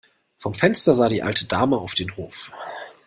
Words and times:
Vom 0.39 0.55
Fenster 0.55 0.95
sah 0.95 1.09
die 1.09 1.21
alte 1.21 1.45
Dame 1.45 1.77
auf 1.77 1.93
den 1.93 2.17
Hof. 2.17 2.51